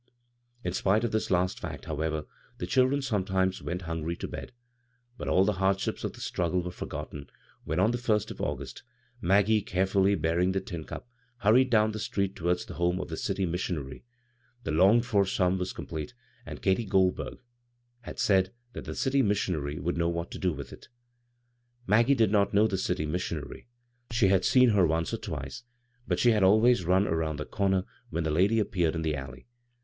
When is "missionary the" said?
13.45-14.71